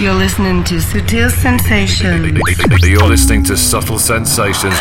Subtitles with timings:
[0.00, 2.32] You're listening to Sutil Sensations.
[2.88, 4.72] You're listening to Subtle Sensations.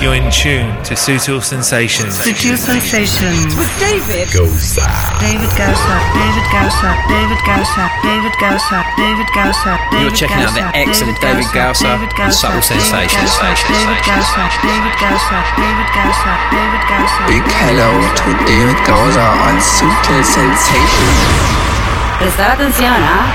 [0.00, 2.16] You're in tune to Sutil Sensations.
[2.16, 3.52] Sutil Sensations.
[3.52, 4.80] With David Gausa.
[5.20, 5.96] David Gausa.
[6.16, 6.90] David Gausa.
[7.12, 7.84] David Gausa.
[8.00, 8.80] David Gausa.
[8.96, 9.72] David Gausa.
[10.00, 13.36] You're checking out the excellent David Gausa on Subtle Sensations.
[13.68, 14.48] David Gausa.
[14.64, 15.36] David Gausa.
[15.52, 16.32] David Gausa.
[16.48, 17.20] David Gausa.
[17.28, 21.77] Big hello to David Gausa on Sutil Sensations.
[22.18, 23.26] Prestar atención, ¿ah?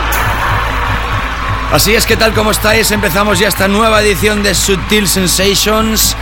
[1.72, 6.16] Así es que tal como estáis, empezamos ya esta nueva edición de Sutil Sensations.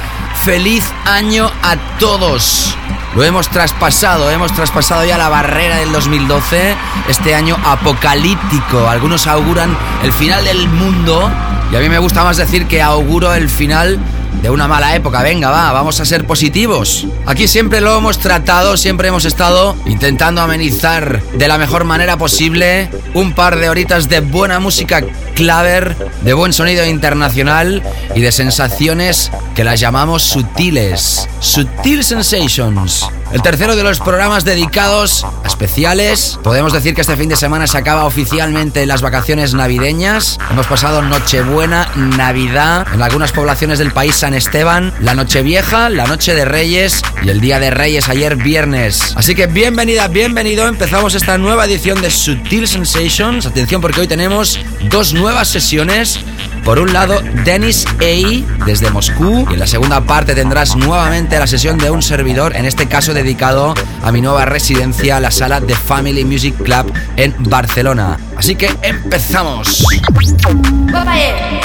[0.46, 2.78] Feliz año a todos.
[3.16, 6.76] Lo hemos traspasado, hemos traspasado ya la barrera del 2012,
[7.10, 8.88] este año apocalíptico.
[8.88, 11.30] Algunos auguran el final del mundo
[11.72, 14.00] y a mí me gusta más decir que auguro el final
[14.42, 15.22] de una mala época.
[15.22, 17.08] Venga, va, vamos a ser positivos.
[17.26, 22.90] Aquí siempre lo hemos tratado, siempre hemos estado intentando amenizar de la mejor manera posible
[23.14, 25.02] un par de horitas de buena música
[25.36, 27.84] claver, de buen sonido internacional
[28.16, 31.28] y de sensaciones que las llamamos sutiles.
[31.40, 33.08] Sutil Sensations.
[33.34, 36.38] El tercero de los programas dedicados a especiales.
[36.44, 40.38] Podemos decir que este fin de semana se acaba oficialmente las vacaciones navideñas.
[40.50, 46.36] Hemos pasado Nochebuena, Navidad en algunas poblaciones del país San Esteban, la Nochevieja, la Noche
[46.36, 49.14] de Reyes y el Día de Reyes ayer viernes.
[49.16, 50.68] Así que bienvenida, bienvenido.
[50.68, 53.46] Empezamos esta nueva edición de Sutil Sensations.
[53.46, 56.20] Atención porque hoy tenemos dos nuevas sesiones.
[56.64, 61.48] Por un lado, Dennis A desde Moscú y en la segunda parte tendrás nuevamente la
[61.48, 63.74] sesión de un servidor, en este caso dedicado
[64.04, 68.18] a mi nueva residencia, la sala de Family Music Club en Barcelona.
[68.38, 69.84] Así que empezamos.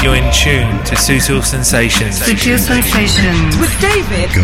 [0.02, 2.16] You're in tune to Sutil Sensations.
[2.16, 3.56] Sutil Sensations.
[3.56, 4.30] with David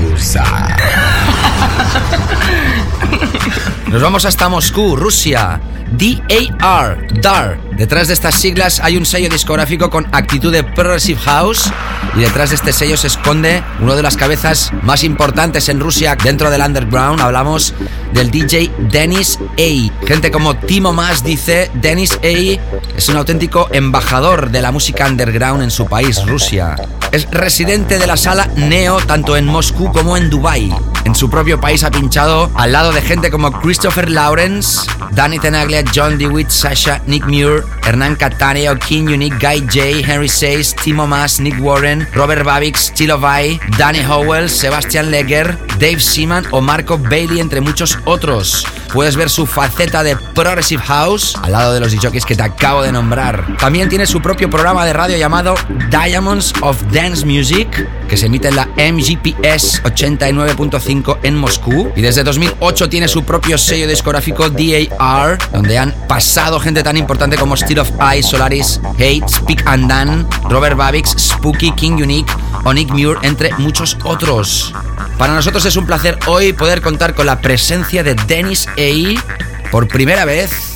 [3.89, 5.61] Nos vamos hasta Moscú, Rusia.
[5.99, 7.61] DAR, DAR.
[7.77, 11.73] Detrás de estas siglas hay un sello discográfico con actitud de Progressive House
[12.17, 16.17] y detrás de este sello se esconde uno de las cabezas más importantes en Rusia
[16.17, 17.21] dentro del underground.
[17.21, 17.75] Hablamos
[18.13, 20.07] del DJ Dennis A.
[20.07, 25.63] Gente como Timo Mas dice, Dennis A es un auténtico embajador de la música underground
[25.63, 26.77] en su país, Rusia.
[27.11, 30.73] Es residente de la sala Neo tanto en Moscú como en Dubai.
[31.05, 34.81] En su propio país ha pinchado al lado de gente como Christopher Lawrence,
[35.11, 40.75] Danny Tenaglia, John DeWitt, Sasha, Nick Muir, Hernán Cattaneo, King Unique, Guy J, Henry Says,
[40.75, 46.61] Timo Mas, Nick Warren, Robert Babix, Chilo Vai, Danny Howell, Sebastian Legger, Dave Seaman o
[46.61, 48.67] Marco Bailey, entre muchos otros.
[48.93, 52.83] Puedes ver su faceta de Progressive House al lado de los DJs que te acabo
[52.83, 53.57] de nombrar.
[53.57, 55.55] También tiene su propio programa de radio llamado
[55.91, 61.91] Diamonds of Dance Music, que se emite en la MGPS 89.5 en Moscú.
[61.97, 67.37] Y desde 2008 tiene su propio sello discográfico DAR, donde han pasado gente tan importante
[67.37, 72.33] como Steel of Ice, Solaris, Hate, Speak and Dan, Robert Babix, Spooky, King Unique
[72.65, 74.73] o Nick Muir, entre muchos otros.
[75.19, 79.71] Para nosotros es un placer hoy poder contar con la presencia de Dennis A.
[79.71, 80.75] por primera vez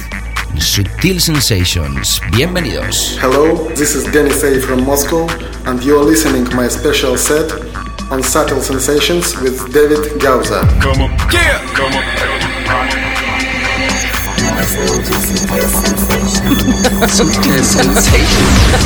[0.53, 2.21] en Sutil Sensations.
[2.33, 3.19] Bienvenidos.
[3.23, 5.27] Hello, this is Denis A from Moscow,
[5.67, 7.53] and you're listening my special set
[8.11, 10.63] on Subtle Sensations with David Gauza.
[10.81, 11.11] Sutil
[17.07, 17.67] Sensations.
[17.67, 18.77] Sensations.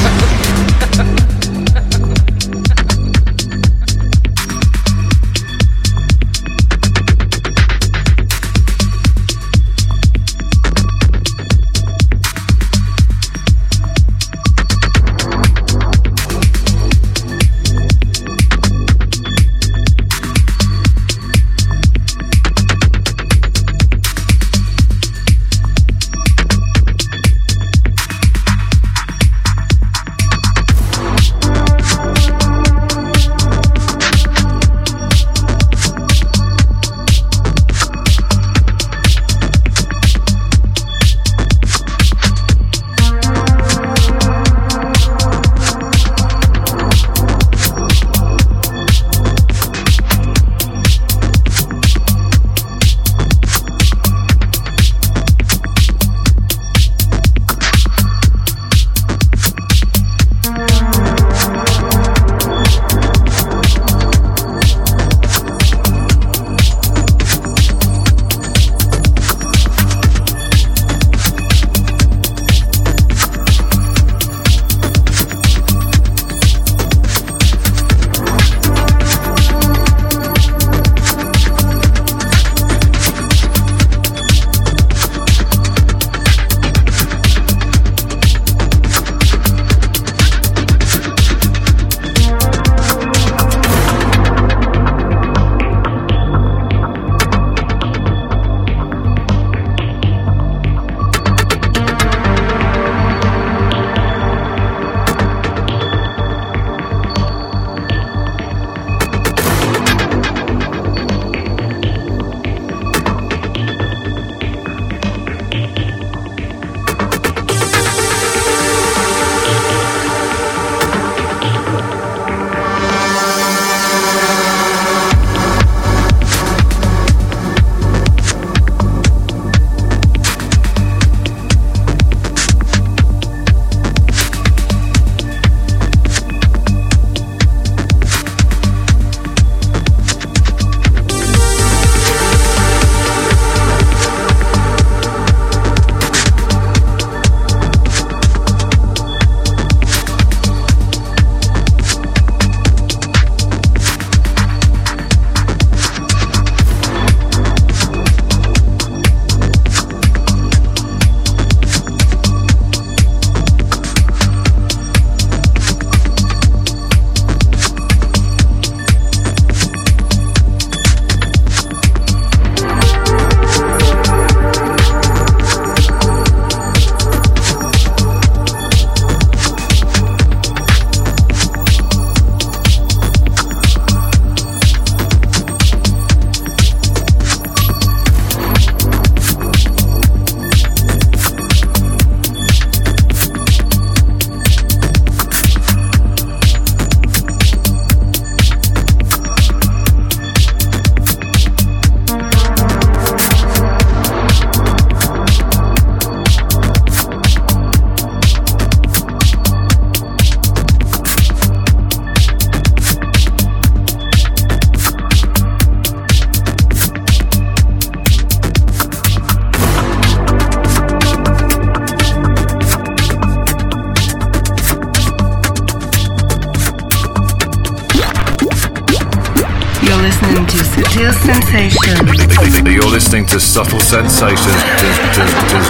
[233.90, 235.69] Sensations.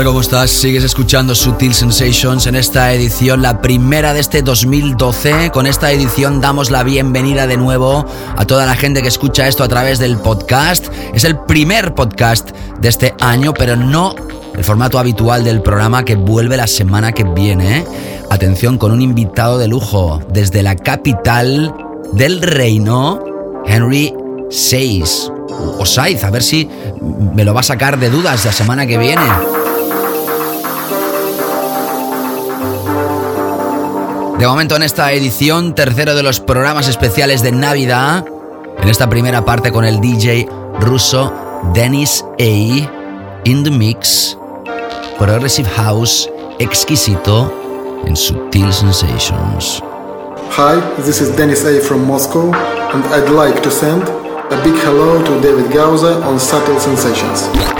[0.00, 0.06] Tal?
[0.06, 0.50] ¿Cómo estás?
[0.50, 5.50] Sigues escuchando Sutil Sensations en esta edición, la primera de este 2012.
[5.50, 9.62] Con esta edición damos la bienvenida de nuevo a toda la gente que escucha esto
[9.62, 10.86] a través del podcast.
[11.12, 14.14] Es el primer podcast de este año, pero no
[14.54, 17.84] el formato habitual del programa que vuelve la semana que viene.
[18.30, 21.74] Atención con un invitado de lujo desde la capital
[22.12, 23.22] del reino,
[23.66, 24.14] Henry
[24.50, 25.30] Saiz.
[25.78, 26.68] O Saiz, a ver si
[27.34, 29.59] me lo va a sacar de dudas la semana que viene.
[34.40, 38.24] De momento en esta edición, tercero de los programas especiales de Navidad,
[38.82, 40.48] en esta primera parte con el DJ
[40.80, 41.30] ruso
[41.74, 43.42] Dennis A.
[43.44, 44.38] In the Mix,
[45.18, 46.26] Progressive House
[46.58, 47.52] exquisito
[48.06, 49.82] en Sutil Sensations.
[50.56, 52.50] Hi, this is Dennis A from Moscow,
[52.94, 57.79] and I'd like to send a big hello to David Gauza on Subtle Sensations.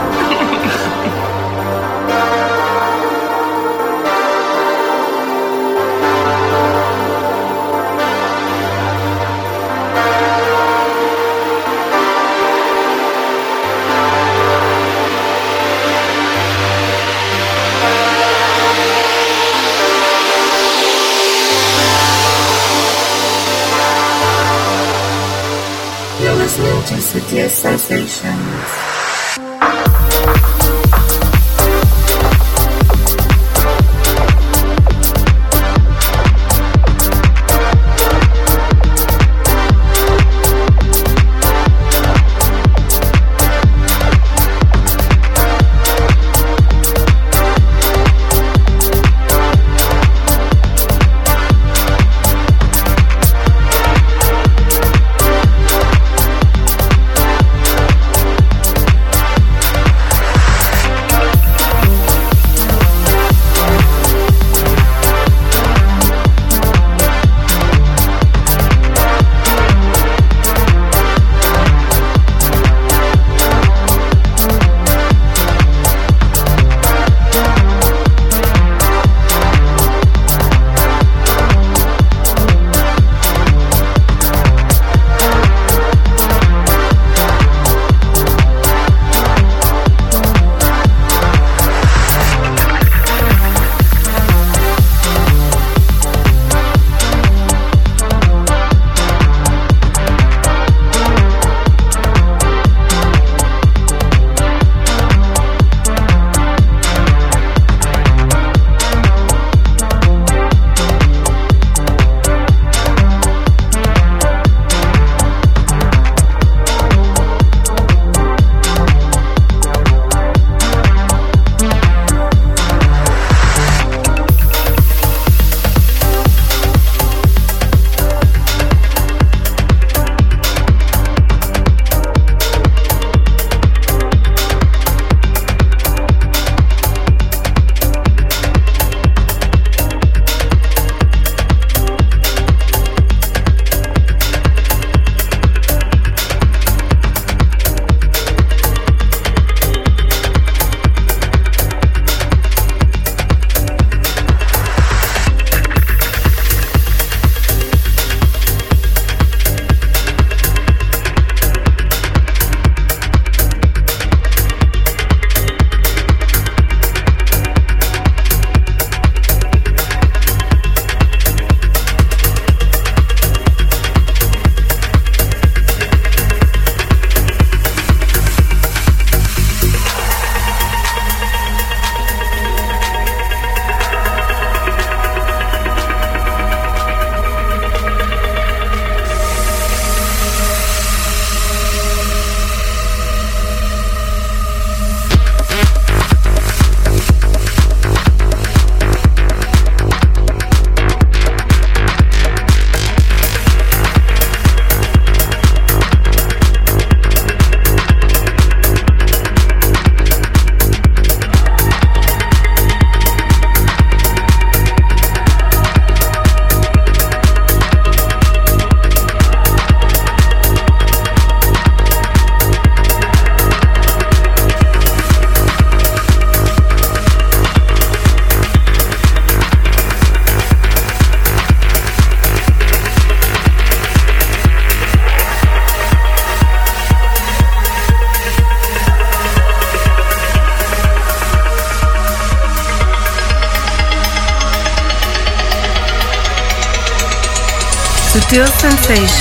[26.85, 28.60] just with your sensation.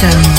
[0.01, 0.30] Sensations.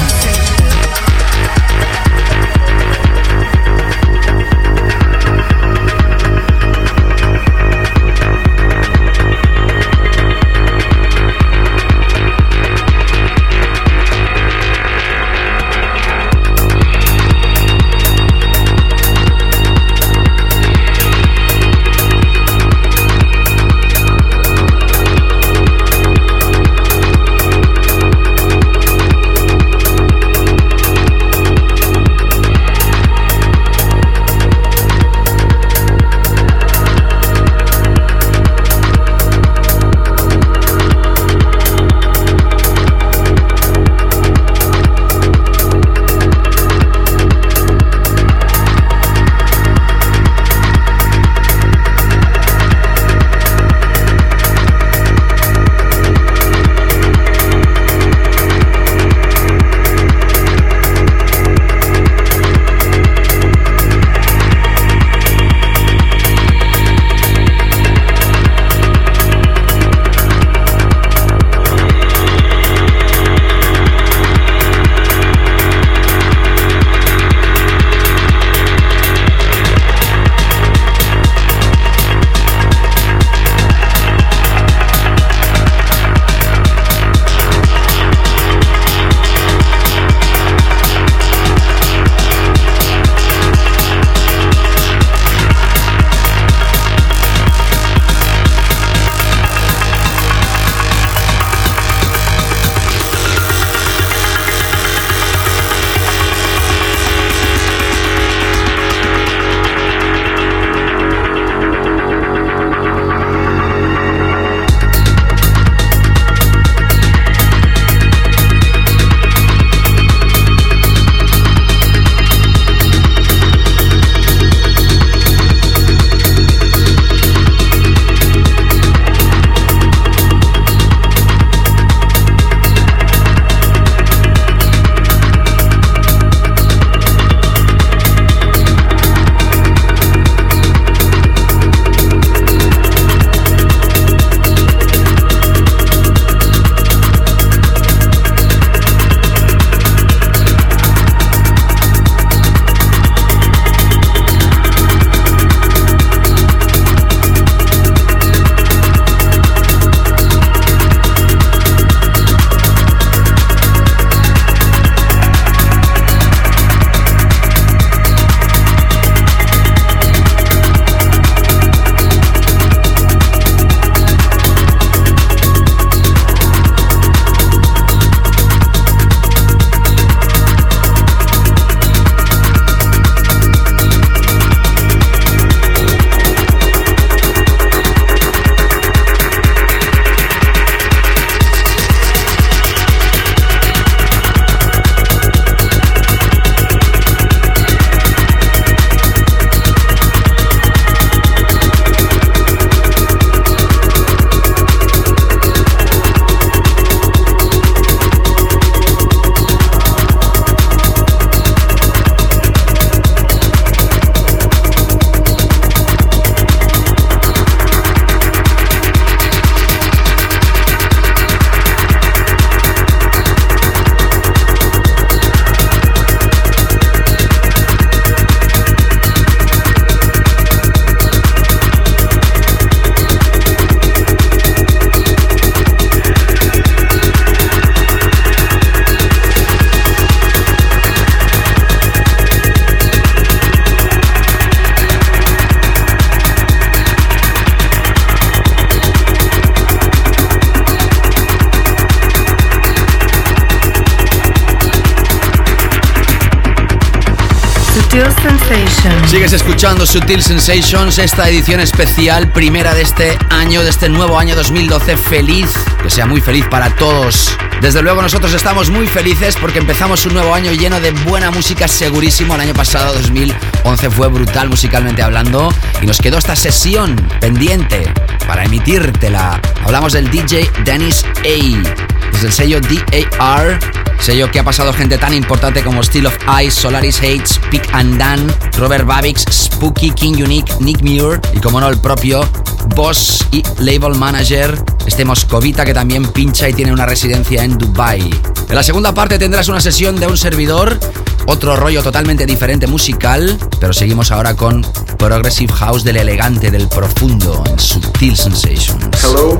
[259.85, 264.95] Sutil Sensations, esta edición especial, primera de este año, de este nuevo año 2012.
[264.95, 267.35] Feliz, que sea muy feliz para todos.
[267.61, 271.67] Desde luego nosotros estamos muy felices porque empezamos un nuevo año lleno de buena música
[271.67, 272.35] segurísimo.
[272.35, 277.91] El año pasado, 2011, fue brutal musicalmente hablando y nos quedó esta sesión pendiente
[278.27, 279.41] para emitírtela.
[279.63, 282.11] Hablamos del DJ Dennis A.
[282.11, 286.59] Desde el sello DAR Sello que ha pasado gente tan importante como Steel of Ice,
[286.59, 291.69] Solaris Hates, Pick and Dan, Robert Babix, Spooky, King Unique, Nick Muir y como no
[291.69, 292.27] el propio
[292.75, 298.01] boss y label manager, este moscovita que también pincha y tiene una residencia en Dubai.
[298.49, 300.79] En la segunda parte tendrás una sesión de un servidor,
[301.27, 304.65] otro rollo totalmente diferente musical, pero seguimos ahora con
[304.97, 309.03] Progressive House del elegante, del profundo, en Subtil Sensations.
[309.03, 309.39] Hello,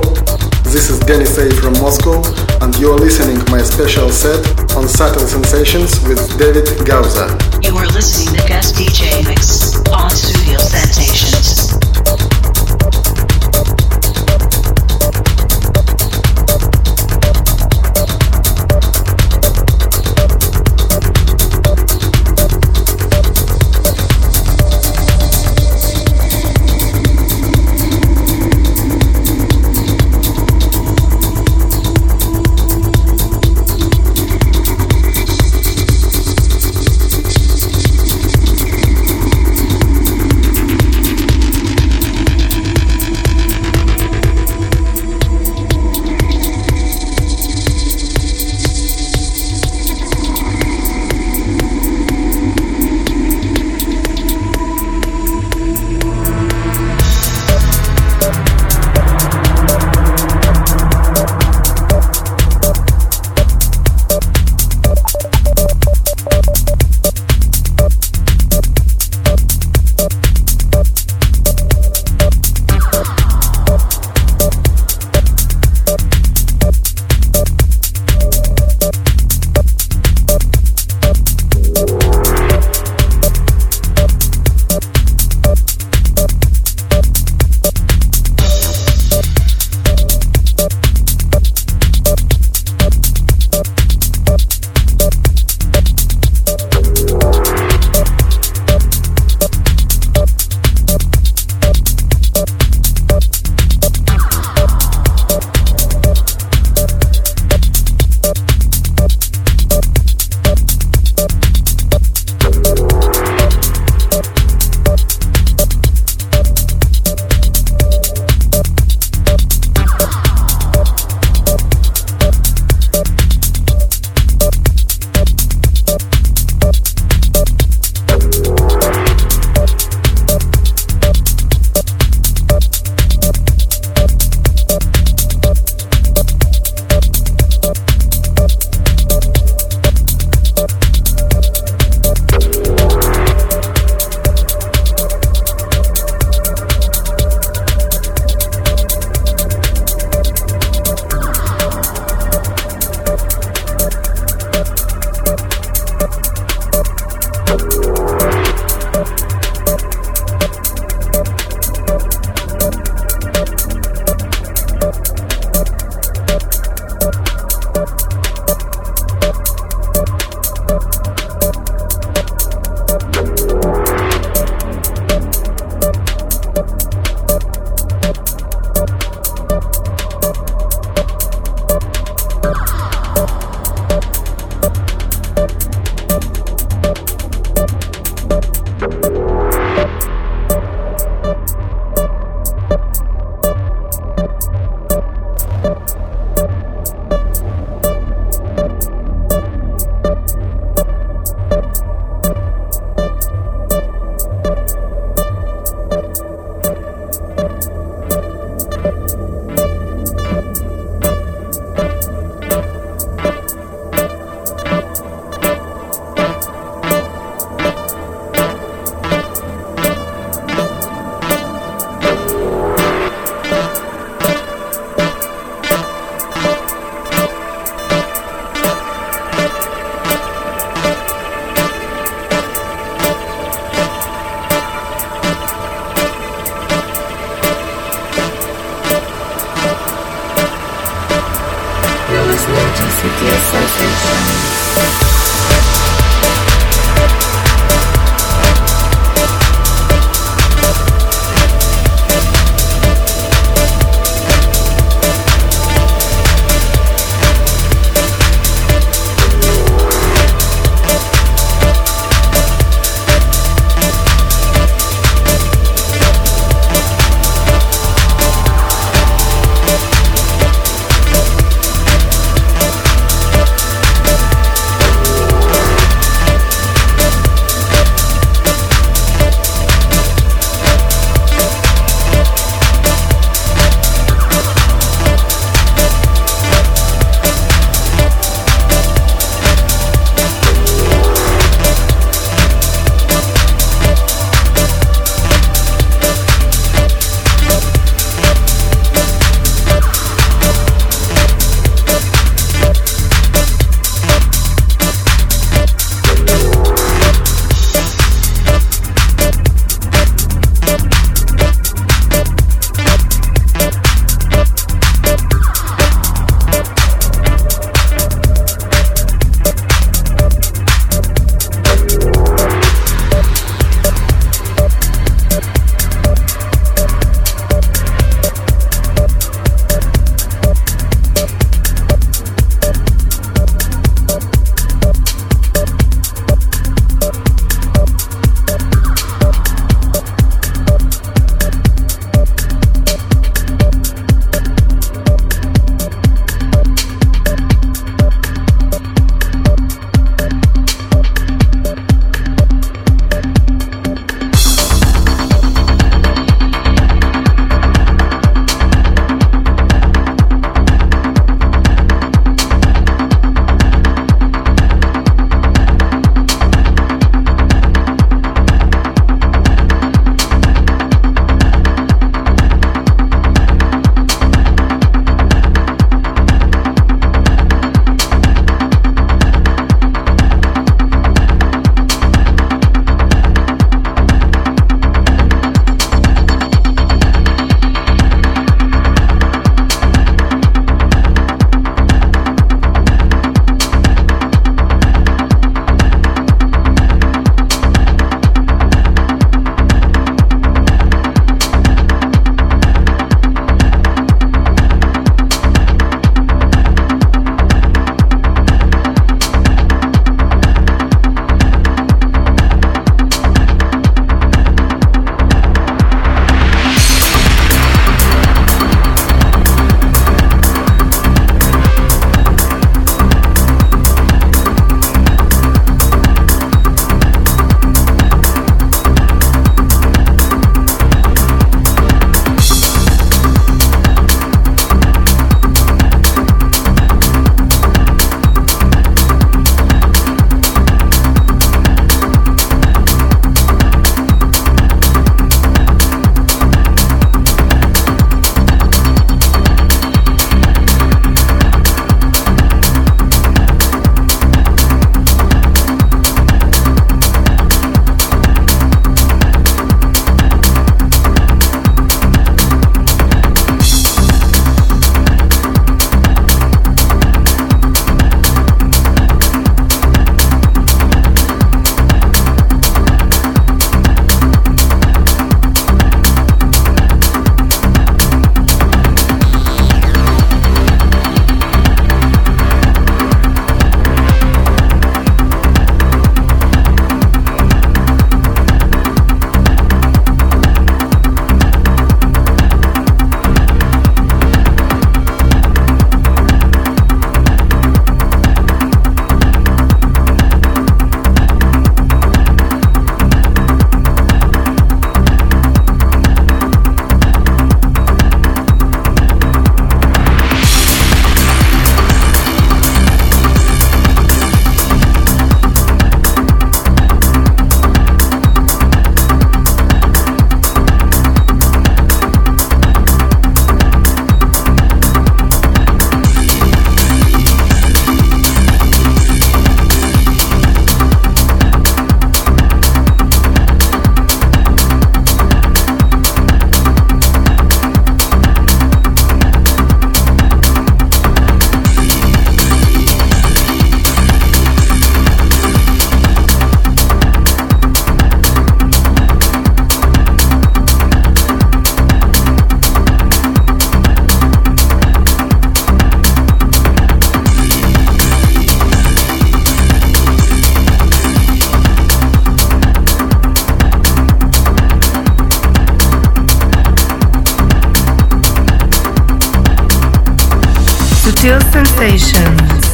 [0.70, 2.22] this is Denny Say from Moscow,
[2.62, 4.38] and you're listening my special set
[4.76, 7.26] on Subtle Sensations with David Gauza.
[7.60, 11.61] You are listening to guest DJ mix on Studio Sensations.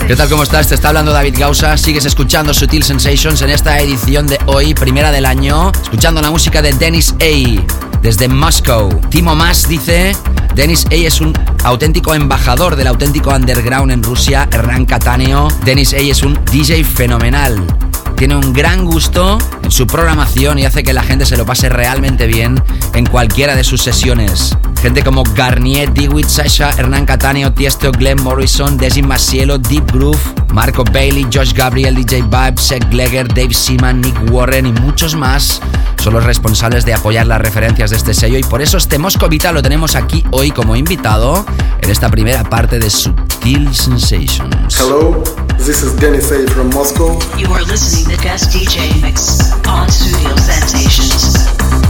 [0.09, 0.31] ¿Qué tal?
[0.31, 0.66] ¿Cómo estás?
[0.66, 1.77] Te está hablando David Gausa.
[1.77, 6.62] Sigues escuchando Sutil Sensations en esta edición de hoy, primera del año, escuchando la música
[6.62, 8.01] de Dennis A.
[8.01, 8.88] desde Moscow.
[9.11, 10.16] Timo Mas dice:
[10.55, 15.49] Dennis A es un auténtico embajador del auténtico underground en Rusia, Hernán Cataneo.
[15.66, 17.62] Dennis A es un DJ fenomenal
[18.18, 21.68] tiene un gran gusto en su programación y hace que la gente se lo pase
[21.68, 22.61] realmente bien
[22.92, 24.57] en cualquiera de sus sesiones.
[24.81, 30.21] Gente como Garnier, Dewitt, Sasha, Hernán Cataneo, Tiesto, Glenn Morrison, Desi Masielo, Deep Groove,
[30.53, 35.61] Marco Bailey, Josh Gabriel, DJ Vibe, Seth Glegger, Dave Seaman, Nick Warren y muchos más
[36.03, 39.51] son los responsables de apoyar las referencias de este sello y por eso este Moscovita
[39.51, 41.45] lo tenemos aquí hoy como invitado
[41.81, 44.79] en esta primera parte de Subtil Sensations.
[44.79, 45.23] Hello,
[45.57, 47.19] this is Dennis A from Moscow.
[47.37, 51.88] You are listening to Guest DJ Mix on Studio Sensations.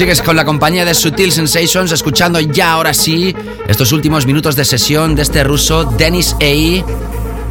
[0.00, 3.36] Sigues con la compañía de Sutil Sensations, escuchando ya ahora sí
[3.68, 6.46] estos últimos minutos de sesión de este ruso Dennis A.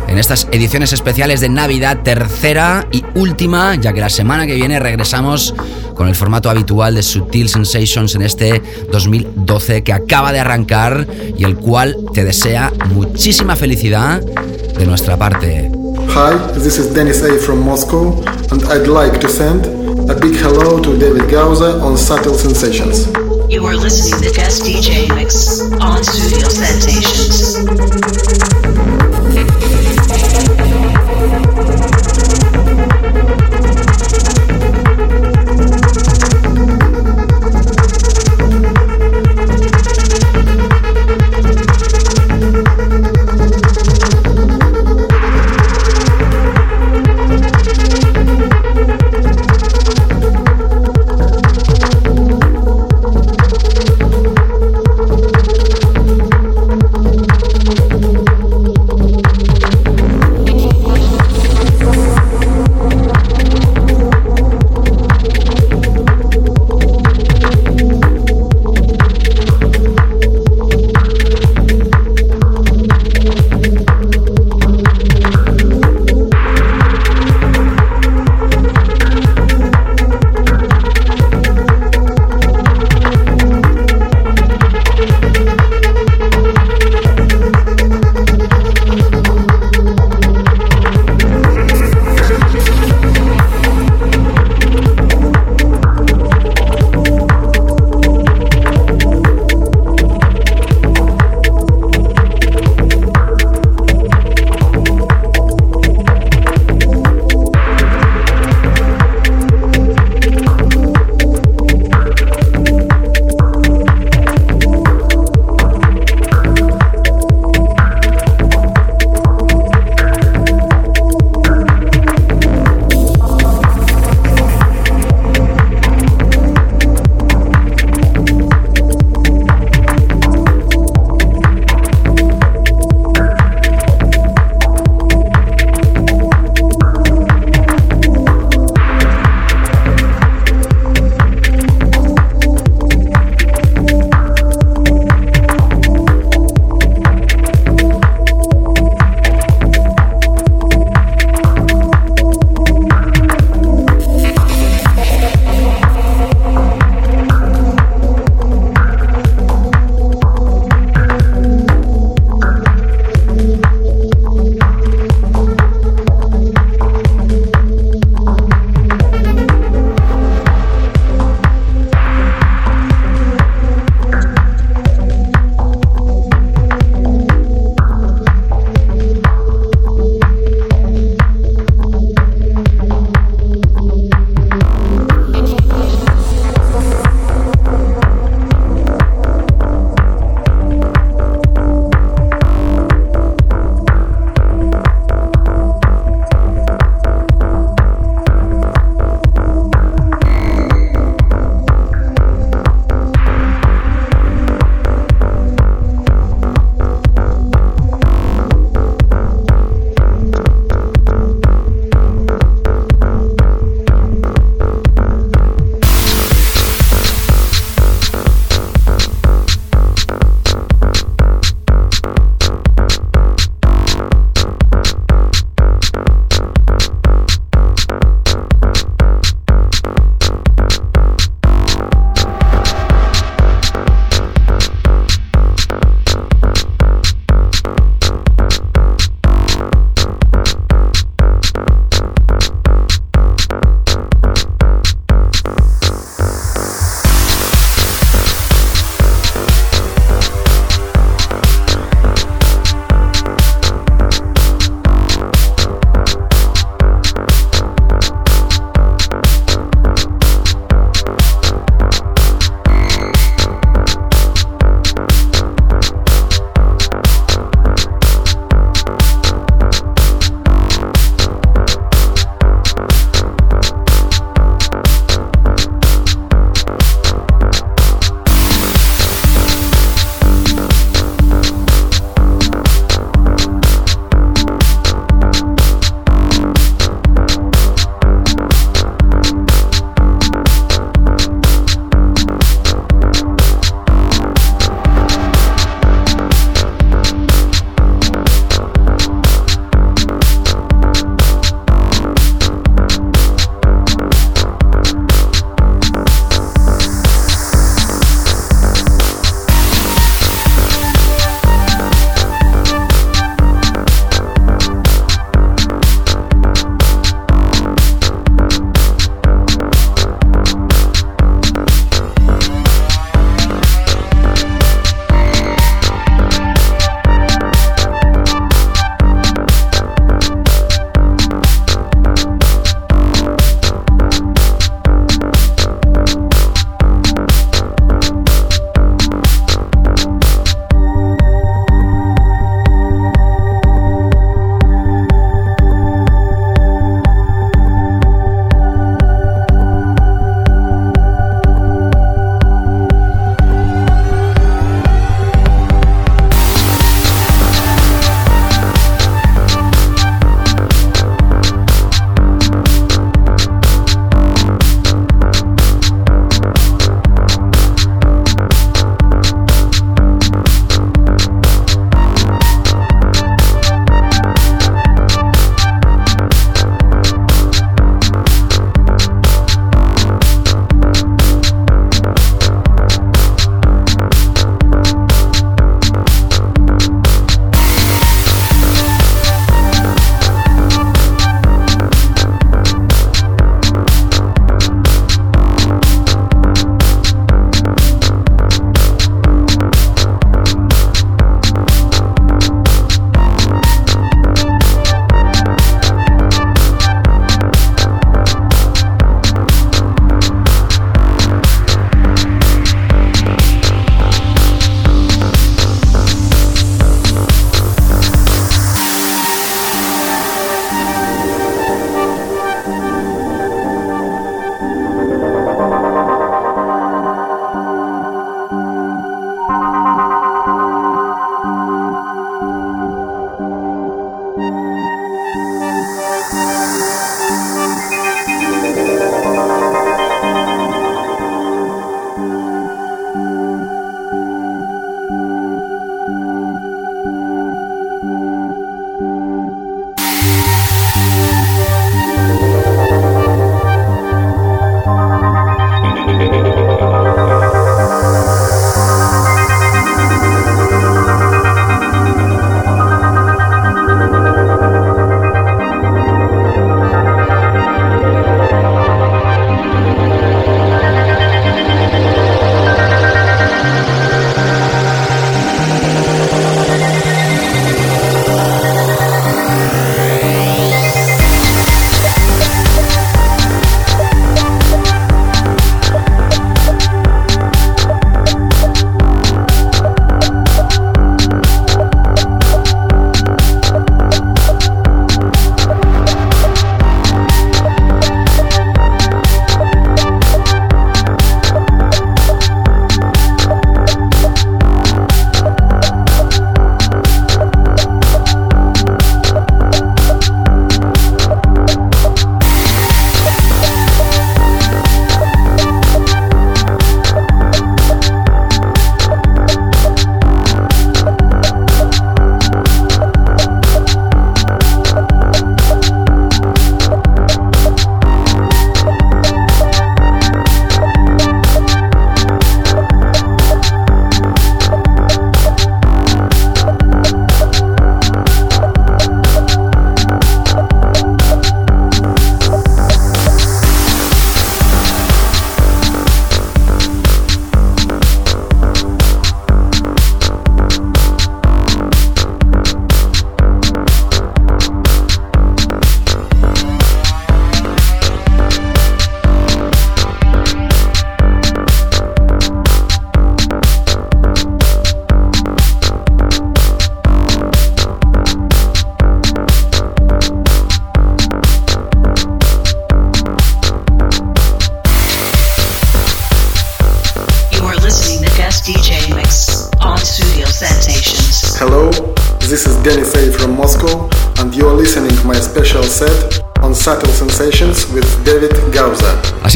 [0.09, 4.79] En estas ediciones especiales de Navidad, tercera y última, ya que la semana que viene
[4.79, 5.53] regresamos
[5.93, 11.05] con el formato habitual de Sutil Sensations en este 2012 que acaba de arrancar
[11.37, 15.69] y el cual te desea muchísima felicidad de nuestra parte.
[16.15, 19.78] Hi, this is Dennis A from Moscow, and I'd like to send
[20.09, 23.05] a big hello to David Gauza on Subtle Sensations.
[23.47, 28.48] You are listening to guest DJ mix on Studio Sensations.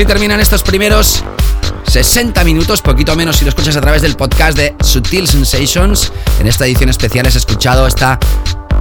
[0.03, 1.23] Así terminan estos primeros
[1.87, 6.11] 60 minutos, poquito menos si lo escuchas a través del podcast de Sutil Sensations.
[6.41, 8.19] En esta edición especial has escuchado esta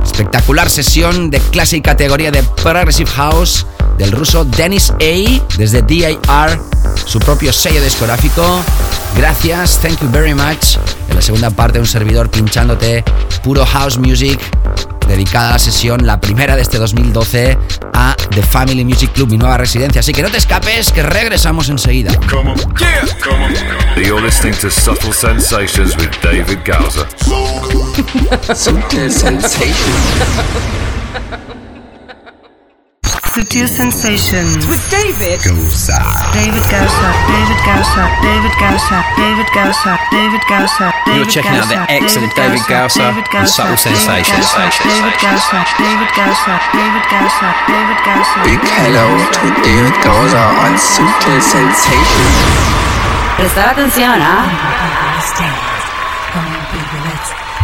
[0.05, 3.65] espectacular sesión de clase y categoría de Progressive House
[3.99, 5.57] del ruso Dennis A.
[5.59, 6.59] desde DIR,
[7.05, 8.61] su propio sello discográfico.
[9.17, 10.77] Gracias, thank you very much.
[11.09, 13.05] En la segunda parte, un servidor pinchándote
[13.45, 14.41] puro house music
[15.07, 17.59] dedicada a la sesión, la primera de este 2012,
[18.03, 20.01] a The Family Music Club, mi nueva residencia.
[20.01, 22.13] Así que no te escapes, que regresamos enseguida.
[22.29, 22.59] Come on.
[22.79, 23.07] Yeah.
[23.23, 23.53] Come on.
[23.97, 27.07] You're listening to Subtle Sensations with David Gauza.
[28.55, 30.82] Subtle Sensations.
[33.53, 34.65] Sutil Sensations.
[34.65, 35.37] With David.
[35.45, 36.01] Goza.
[36.33, 42.33] David Gausa, David Gausa, David Gausa, David Gausa, David Gausa, You're checking out the excellent
[42.33, 44.49] David Gausa David on Subtle David Sensations.
[44.89, 48.39] David Gausa, David Gausa, David Gausa, David Gausa.
[48.49, 52.33] Big hello to David Goza on Subtle Sensations.
[53.37, 54.49] Prestar atención, ¿ah?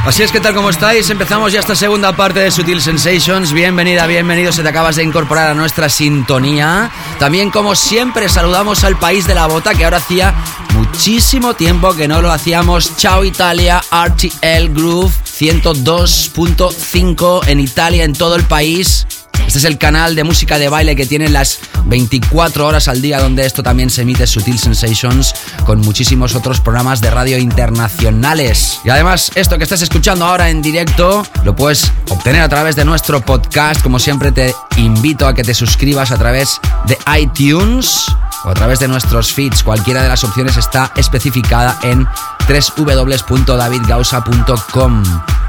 [0.09, 3.52] Así es que tal como estáis, empezamos ya esta segunda parte de Sutil Sensations.
[3.52, 6.90] Bienvenida, bienvenido, se te acabas de incorporar a nuestra sintonía.
[7.18, 10.34] También como siempre saludamos al país de la bota que ahora hacía
[10.72, 12.96] muchísimo tiempo que no lo hacíamos.
[12.96, 19.06] Chao Italia, RTL Groove 102.5 en Italia, en todo el país.
[19.49, 23.18] Este es el canal de música de baile que tiene las 24 horas al día
[23.18, 25.34] donde esto también se emite Sutil Sensations
[25.64, 28.78] con muchísimos otros programas de radio internacionales.
[28.84, 32.84] Y además esto que estás escuchando ahora en directo lo puedes obtener a través de
[32.84, 33.82] nuestro podcast.
[33.82, 38.05] Como siempre te invito a que te suscribas a través de iTunes
[38.45, 39.62] o a través de nuestros feeds.
[39.62, 42.09] Cualquiera de las opciones está especificada en
[42.49, 45.03] www.davidgausa.com.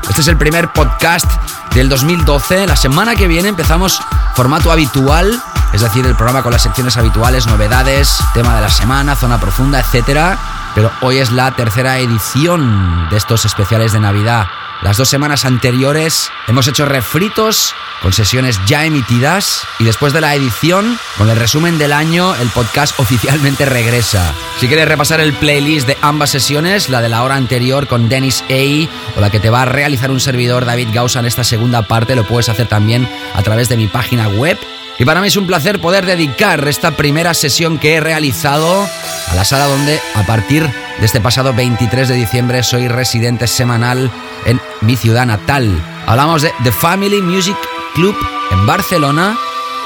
[0.08, 1.26] Este es el primer podcast
[1.74, 2.68] del 2012.
[2.68, 4.00] La semana que viene empezamos
[4.36, 5.42] formato habitual,
[5.74, 9.80] es decir, el programa con las secciones habituales, novedades, tema de la semana, zona profunda,
[9.80, 10.38] etc.
[10.76, 14.48] Pero hoy es la tercera edición de estos especiales de Navidad.
[14.82, 20.34] Las dos semanas anteriores hemos hecho refritos con sesiones ya emitidas y después de la
[20.36, 24.34] edición, con el resumen del año, el podcast oficialmente regresa.
[24.58, 28.42] Si quieres repasar el playlist de ambas sesiones, la de la hora anterior con Dennis
[28.50, 31.82] A o la que te va a realizar un servidor David Gausa en esta segunda
[31.82, 34.58] parte, lo puedes hacer también a través de mi página web.
[35.00, 38.86] Y para mí es un placer poder dedicar esta primera sesión que he realizado
[39.32, 40.70] a la sala donde a partir
[41.00, 44.12] de este pasado 23 de diciembre soy residente semanal
[44.46, 45.82] en mi ciudad natal.
[46.06, 47.56] Hablamos de The Family Music
[47.96, 48.14] Club
[48.52, 49.38] en Barcelona,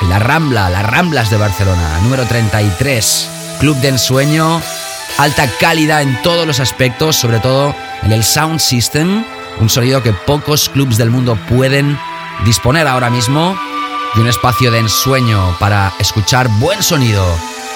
[0.02, 3.30] en la Rambla, las Ramblas de Barcelona, número 33.
[3.60, 4.64] Club de ensueño,
[5.20, 9.24] alta calidad en todos los aspectos, sobre todo en el sound system,
[9.60, 12.00] un sonido que pocos clubs del mundo pueden
[12.46, 13.56] disponer ahora mismo
[14.16, 17.26] y un espacio de ensueño para escuchar buen sonido.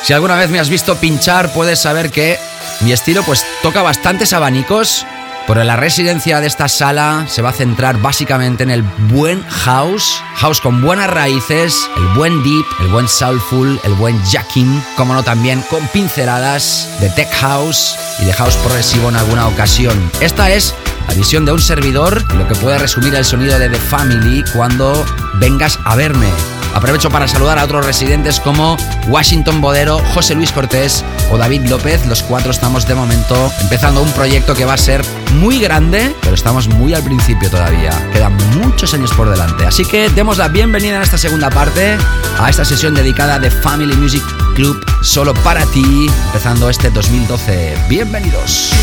[0.04, 2.40] Si alguna vez me has visto pinchar, puedes saber que
[2.82, 5.06] mi estilo pues toca bastantes abanicos,
[5.48, 10.22] pero la residencia de esta sala se va a centrar básicamente en el buen house,
[10.36, 15.24] house con buenas raíces, el buen deep, el buen soulful, el buen jacking, como no
[15.24, 20.12] también con pinceladas de tech house y de house progresivo en alguna ocasión.
[20.20, 20.76] Esta es
[21.08, 25.06] la visión de un servidor lo que puede resumir el sonido de The Family cuando
[25.40, 26.30] vengas a verme.
[26.74, 28.78] Aprovecho para saludar a otros residentes como
[29.08, 32.06] Washington Bodero, José Luis Cortés o David López.
[32.06, 35.04] Los cuatro estamos de momento empezando un proyecto que va a ser
[35.38, 37.92] muy grande, pero estamos muy al principio todavía.
[38.12, 39.66] Quedan muchos años por delante.
[39.66, 41.98] Así que demos la bienvenida en esta segunda parte
[42.40, 44.24] a esta sesión dedicada The Family Music
[44.56, 47.78] Club solo para ti, empezando este 2012.
[47.90, 48.74] Bienvenidos.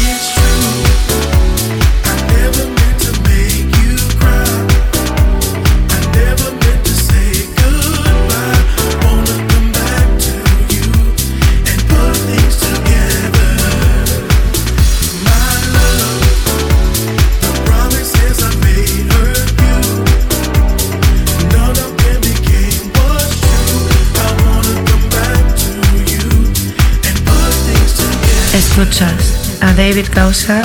[28.76, 30.60] Escuchas a David Gausa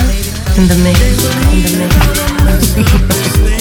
[0.57, 0.99] in the mix.
[1.53, 1.78] In the
[3.38, 3.59] mix.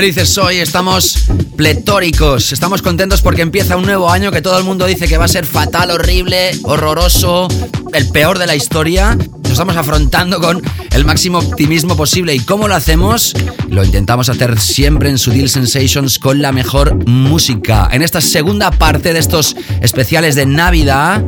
[0.00, 1.26] Felices hoy, estamos
[1.58, 5.26] pletóricos, estamos contentos porque empieza un nuevo año que todo el mundo dice que va
[5.26, 7.48] a ser fatal, horrible, horroroso,
[7.92, 9.14] el peor de la historia.
[9.14, 12.34] Nos estamos afrontando con el máximo optimismo posible.
[12.34, 13.34] ¿Y cómo lo hacemos?
[13.68, 17.86] Lo intentamos hacer siempre en Sutil Sensations con la mejor música.
[17.92, 21.22] En esta segunda parte de estos especiales de Navidad,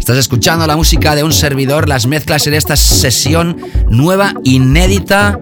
[0.00, 3.58] Estás escuchando la música de un servidor, las mezclas en esta sesión
[3.90, 5.38] nueva, inédita,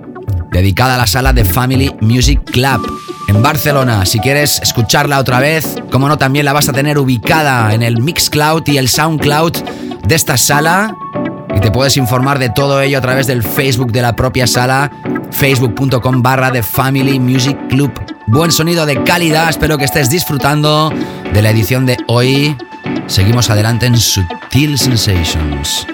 [0.51, 2.86] dedicada a la sala de Family Music Club
[3.28, 4.07] en Barcelona.
[4.07, 8.01] Si quieres escucharla otra vez, como no, también la vas a tener ubicada en el
[8.01, 9.53] Mixcloud y el Soundcloud
[10.07, 10.94] de esta sala.
[11.55, 14.90] Y te puedes informar de todo ello a través del Facebook de la propia sala,
[15.30, 17.92] facebook.com barra de Family Music Club.
[18.26, 20.92] Buen sonido de calidad, espero que estés disfrutando
[21.32, 22.57] de la edición de hoy.
[23.07, 25.86] Seguimos adelante en Sutil Sensations.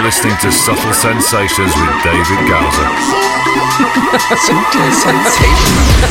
[0.00, 2.88] You're listening to Subtle Sensations with David Gowser.
[4.46, 6.09] Sutil Sensations.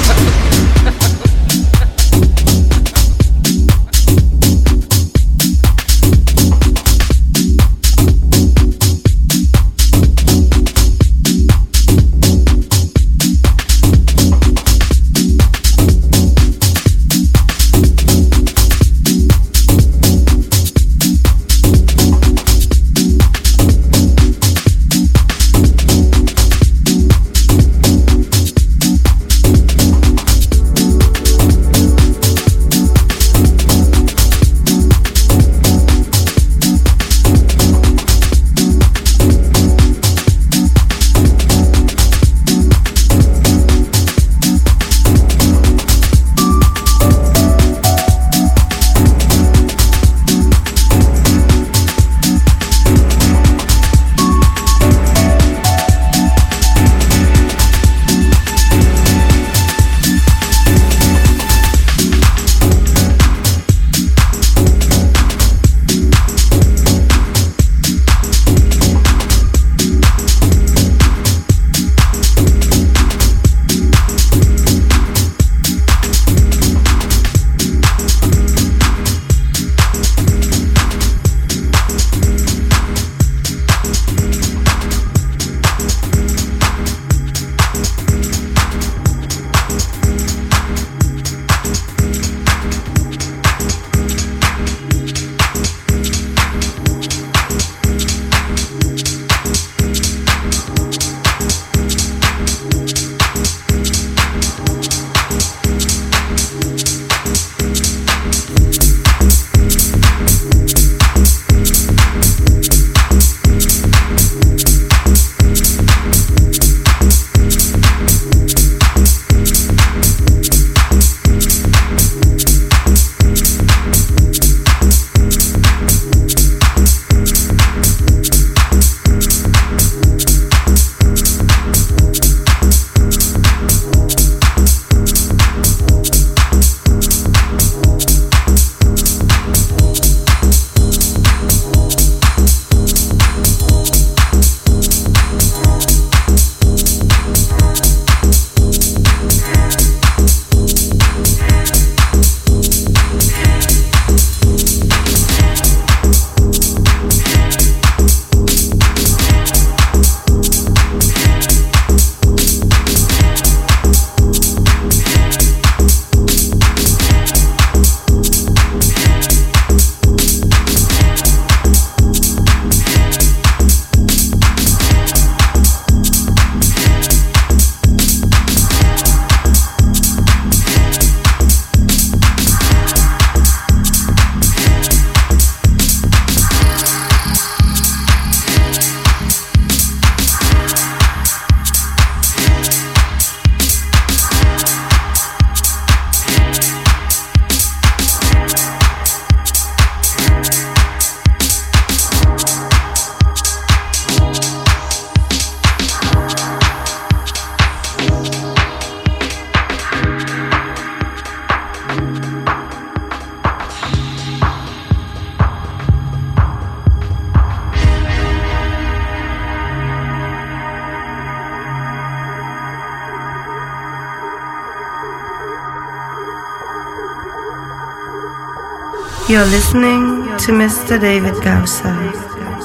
[229.40, 231.00] You're listening to Mr.
[231.00, 231.96] David Gausa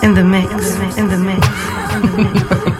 [0.02, 0.50] in the mix,
[0.98, 1.46] in the mix.
[1.94, 2.73] In the mix.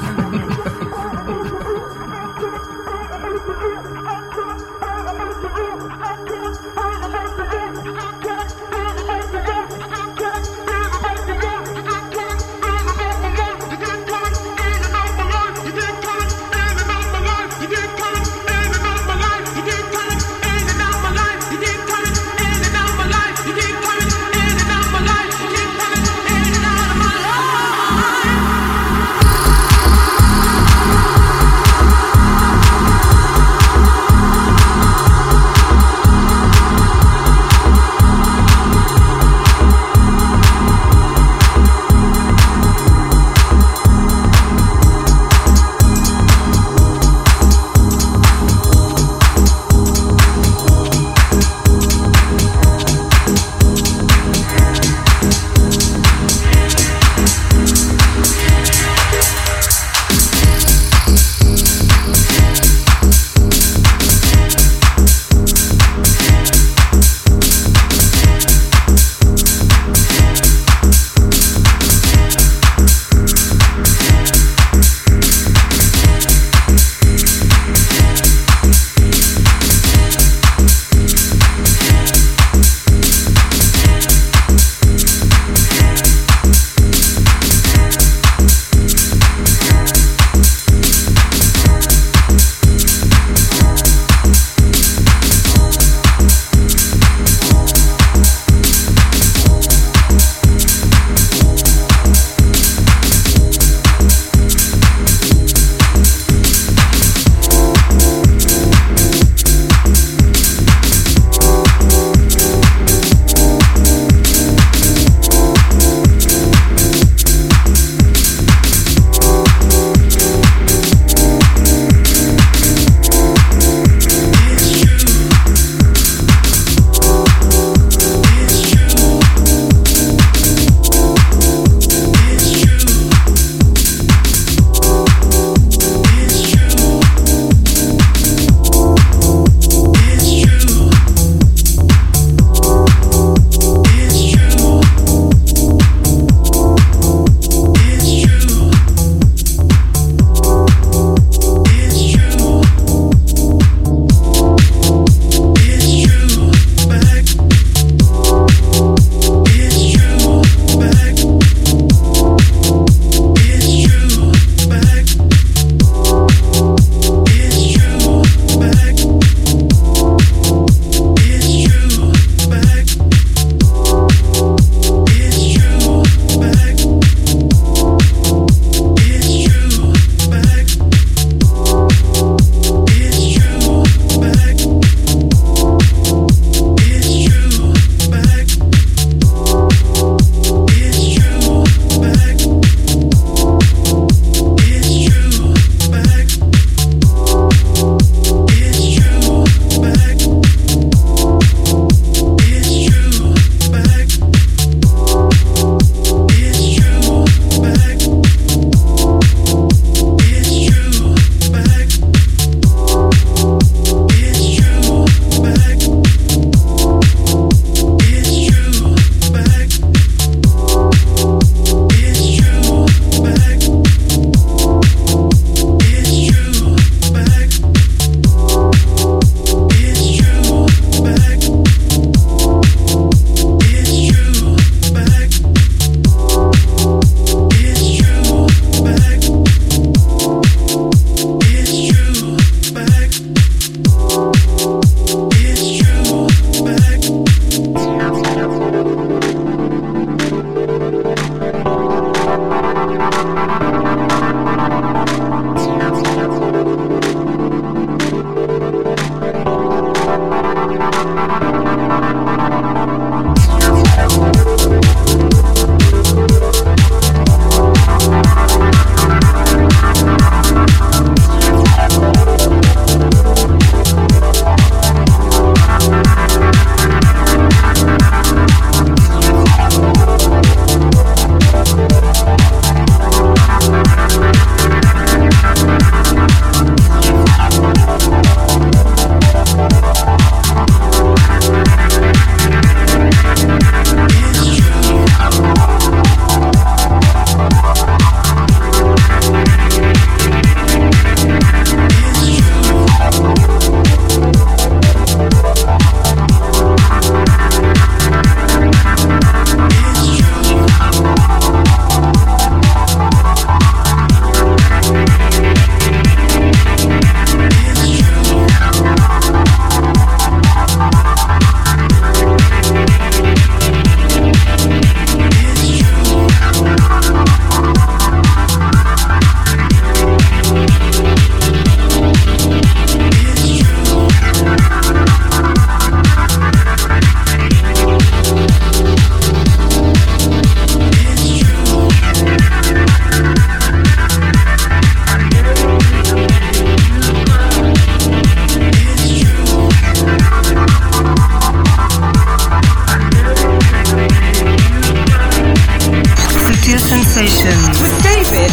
[357.35, 358.51] With David.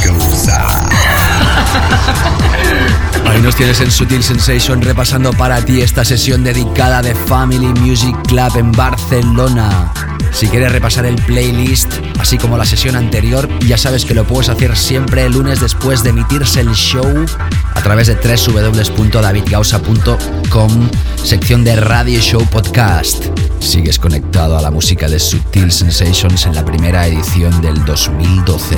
[3.27, 8.15] Ahí nos tienes en Sutil Sensation repasando para ti esta sesión dedicada de Family Music
[8.27, 9.91] Club en Barcelona.
[10.31, 14.47] Si quieres repasar el playlist, así como la sesión anterior, ya sabes que lo puedes
[14.49, 17.25] hacer siempre el lunes después de emitirse el show
[17.73, 20.89] a través de www.davidgausa.com,
[21.23, 23.25] sección de Radio Show Podcast.
[23.59, 28.75] Sigues conectado a la música de Sutil Sensations en la primera edición del 2012.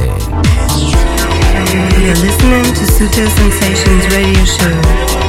[1.73, 3.29] You're listening to Sutil
[4.11, 5.22] Radio Show.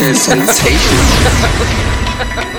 [0.00, 0.80] Sutil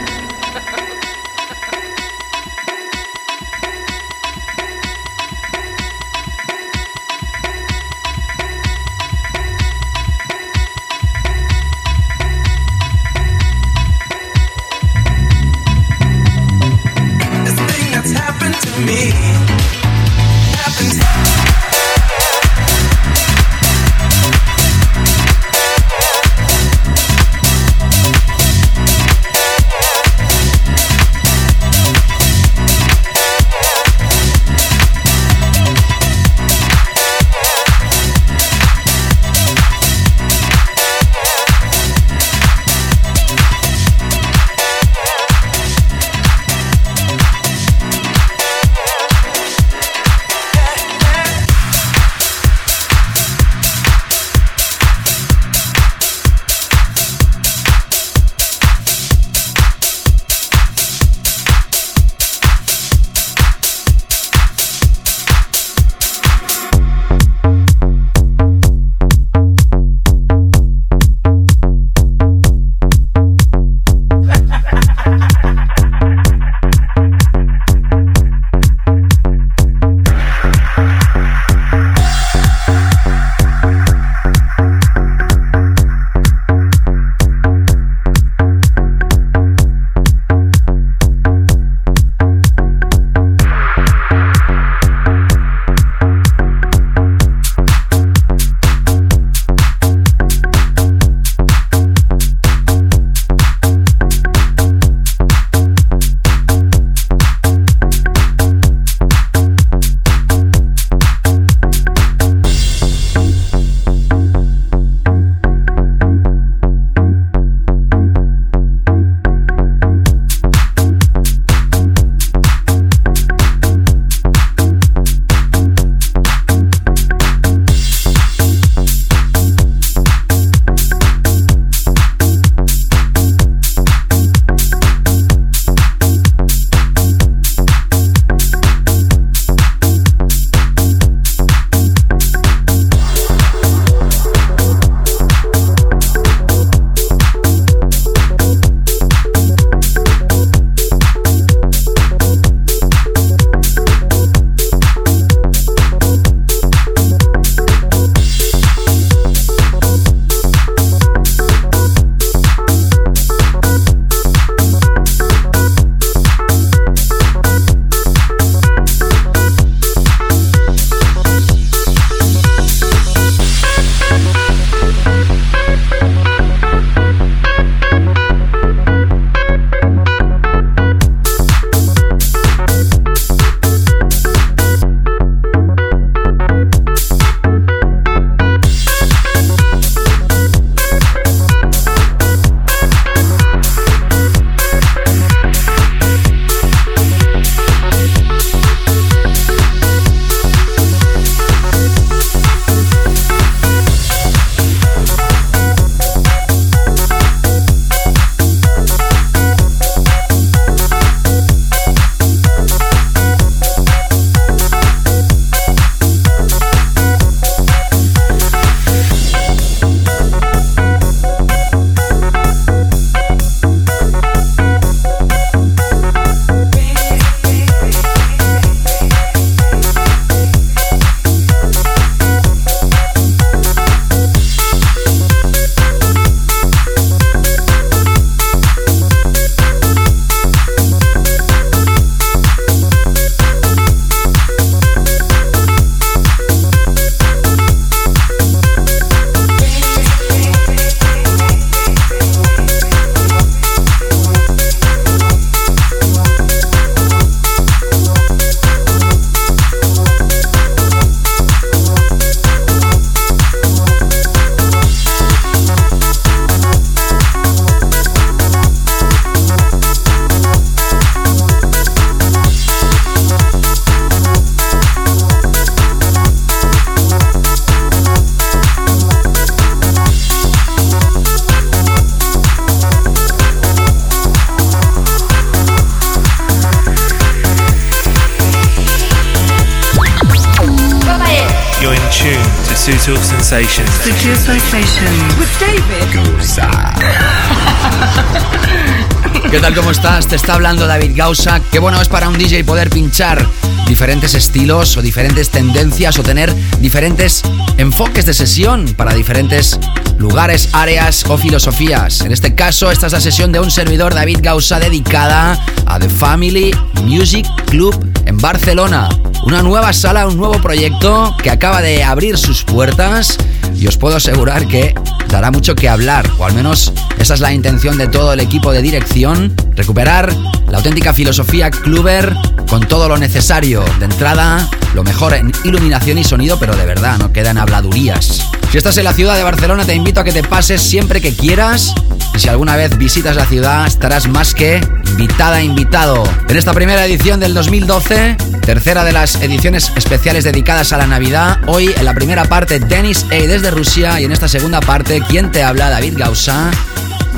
[300.61, 301.59] hablando David Gausa.
[301.71, 303.43] Qué bueno es para un DJ poder pinchar
[303.87, 307.41] diferentes estilos o diferentes tendencias o tener diferentes
[307.77, 309.79] enfoques de sesión para diferentes
[310.19, 312.21] lugares, áreas o filosofías.
[312.21, 316.09] En este caso, esta es la sesión de un servidor David Gausa dedicada a The
[316.09, 316.75] Family
[317.05, 317.95] Music Club
[318.27, 319.09] en Barcelona.
[319.51, 323.35] Una nueva sala, un nuevo proyecto que acaba de abrir sus puertas
[323.75, 324.95] y os puedo asegurar que
[325.27, 328.71] dará mucho que hablar, o al menos esa es la intención de todo el equipo
[328.71, 330.33] de dirección, recuperar
[330.69, 332.33] la auténtica filosofía Cluber
[332.69, 333.83] con todo lo necesario.
[333.99, 338.47] De entrada, lo mejor en iluminación y sonido, pero de verdad, no quedan habladurías.
[338.71, 341.35] Si estás en la ciudad de Barcelona, te invito a que te pases siempre que
[341.35, 341.93] quieras.
[342.33, 344.79] Y si alguna vez visitas la ciudad, estarás más que
[345.09, 346.23] invitada, invitado.
[346.47, 351.59] En esta primera edición del 2012, tercera de las ediciones especiales dedicadas a la Navidad,
[351.67, 355.51] hoy en la primera parte Dennis A desde Rusia y en esta segunda parte, quien
[355.51, 356.71] te habla, David Gausa,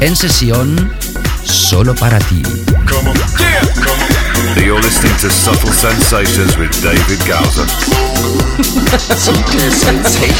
[0.01, 0.93] en sesión
[1.43, 2.43] solo para ti.
[4.61, 7.65] You're listening to Subtle Sensations with David Gowser.
[8.97, 10.33] Sutil Sensations.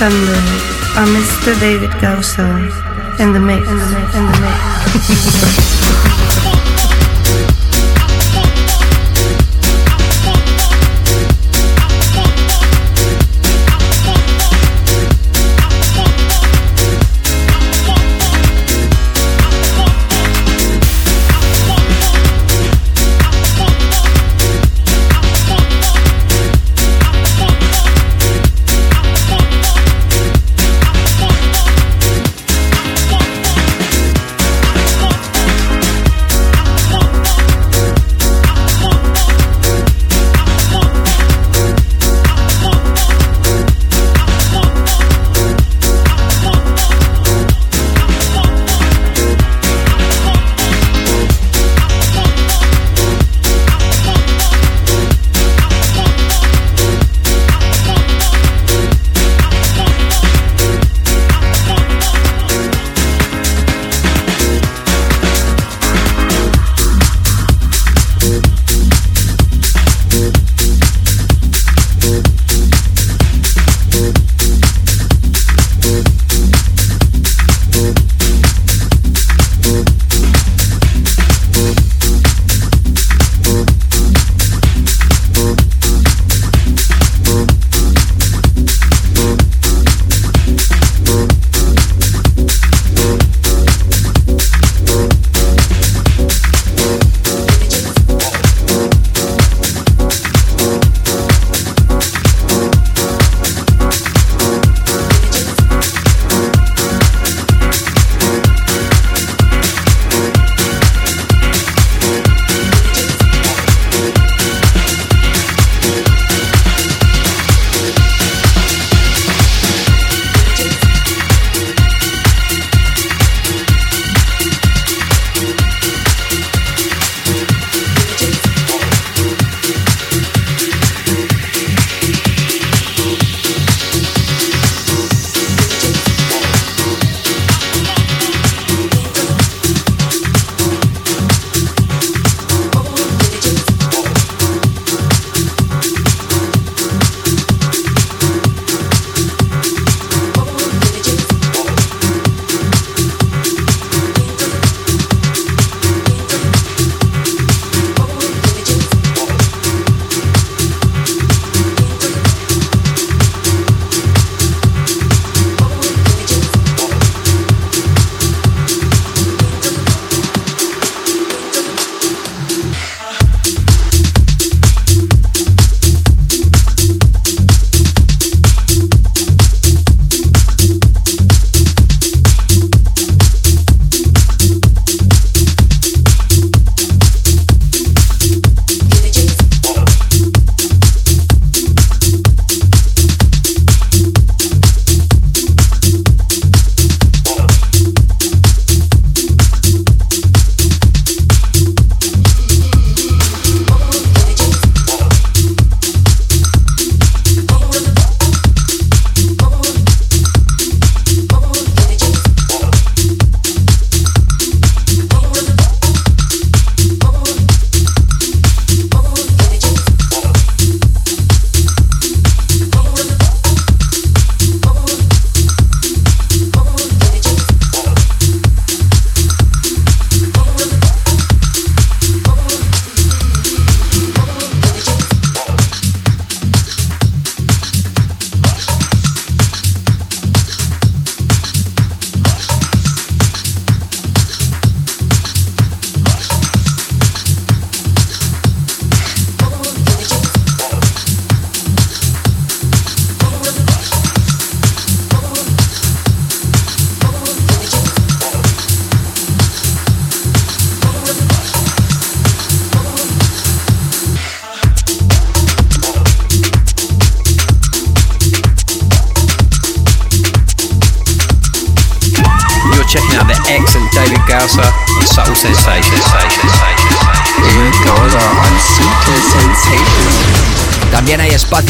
[0.00, 0.32] Escuchando
[0.96, 1.60] a Mr.
[1.60, 2.42] David Gausa
[3.18, 6.06] in the mix, in the mix, in the mix.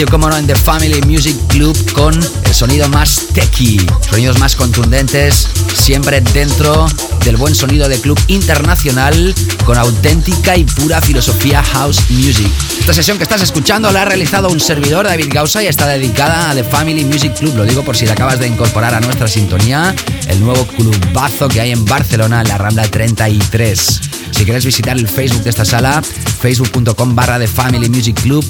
[0.01, 3.79] Espacio, como no, en The Family Music Club con el sonido más techy,
[4.09, 6.87] sonidos más contundentes, siempre dentro
[7.23, 9.35] del buen sonido de club internacional
[9.67, 12.49] con auténtica y pura filosofía house music.
[12.79, 16.51] Esta sesión que estás escuchando la ha realizado un servidor, David Gausa, y está dedicada
[16.51, 17.57] a The Family Music Club.
[17.57, 19.95] Lo digo por si la acabas de incorporar a nuestra sintonía,
[20.29, 24.01] el nuevo clubazo que hay en Barcelona, la Rambla 33.
[24.31, 28.43] Si quieres visitar el Facebook de esta sala, facebook.com barra The Family Music Club,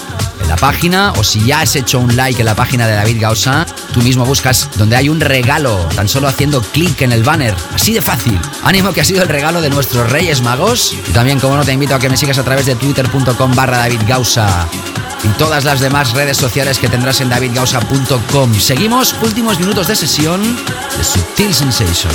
[0.41, 3.21] en la página o si ya has hecho un like en la página de David
[3.21, 7.55] Gausa, tú mismo buscas donde hay un regalo, tan solo haciendo clic en el banner.
[7.74, 8.39] Así de fácil.
[8.62, 10.94] Ánimo que ha sido el regalo de nuestros Reyes Magos.
[11.09, 13.78] Y también, como no, te invito a que me sigas a través de twitter.com barra
[13.78, 14.01] David
[15.24, 18.55] y todas las demás redes sociales que tendrás en davidgausa.com.
[18.55, 22.14] Seguimos, últimos minutos de sesión de Sutil Sensations.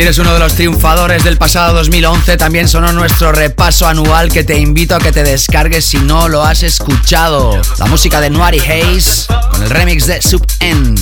[0.00, 4.44] Ayer es uno de los triunfadores del pasado 2011, también sonó nuestro repaso anual que
[4.44, 7.60] te invito a que te descargues si no lo has escuchado.
[7.78, 10.98] La música de Noari Hayes con el remix de Sub N.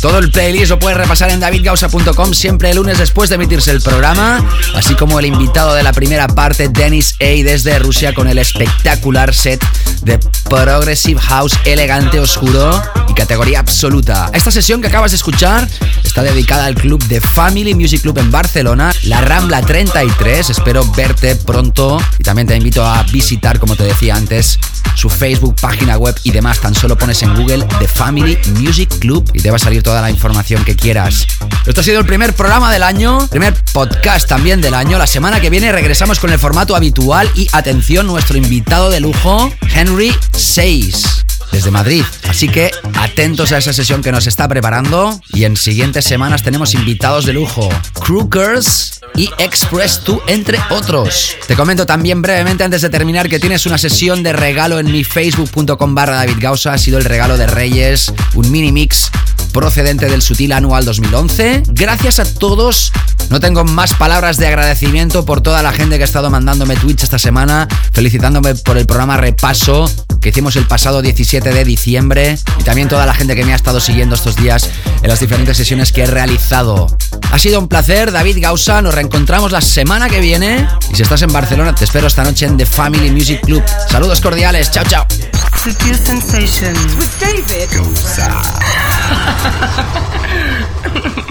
[0.00, 3.80] Todo el playlist lo puedes repasar en davidgausa.com siempre el lunes después de emitirse el
[3.80, 4.44] programa,
[4.74, 7.44] así como el invitado de la primera parte, Dennis A.
[7.44, 9.64] desde Rusia con el espectacular set
[10.02, 10.18] de
[10.50, 12.82] Progressive House elegante, oscuro
[13.14, 14.30] categoría absoluta.
[14.32, 15.68] Esta sesión que acabas de escuchar
[16.04, 20.50] está dedicada al club de Family Music Club en Barcelona, la Rambla 33.
[20.50, 24.58] Espero verte pronto y también te invito a visitar, como te decía antes,
[24.94, 26.60] su Facebook, página web y demás.
[26.60, 30.00] Tan solo pones en Google The Family Music Club y te va a salir toda
[30.00, 31.26] la información que quieras.
[31.66, 34.98] Esto ha sido el primer programa del año, primer podcast también del año.
[34.98, 39.52] La semana que viene regresamos con el formato habitual y atención, nuestro invitado de lujo,
[39.74, 42.04] Henry Seis desde Madrid.
[42.28, 42.70] Así que
[43.02, 47.32] atentos a esa sesión que nos está preparando y en siguientes semanas tenemos invitados de
[47.32, 47.68] lujo.
[47.94, 51.36] Crookers y Express 2, entre otros.
[51.48, 55.02] Te comento también brevemente antes de terminar que tienes una sesión de regalo en mi
[55.02, 56.74] facebook.com barra David Gausa.
[56.74, 59.10] Ha sido el regalo de Reyes, un mini mix
[59.52, 61.64] procedente del Sutil Anual 2011.
[61.68, 62.92] Gracias a todos.
[63.30, 67.02] No tengo más palabras de agradecimiento por toda la gente que ha estado mandándome tweets
[67.02, 69.90] esta semana, felicitándome por el programa Repaso
[70.22, 73.56] que hicimos el pasado 17 de diciembre y también toda la gente que me ha
[73.56, 74.70] estado siguiendo estos días
[75.02, 76.86] en las diferentes sesiones que he realizado.
[77.32, 78.80] Ha sido un placer, David Gausa.
[78.82, 80.68] Nos reencontramos la semana que viene.
[80.92, 83.64] Y si estás en Barcelona, te espero esta noche en The Family Music Club.
[83.90, 84.70] Saludos cordiales.
[84.70, 85.06] Chao, chao.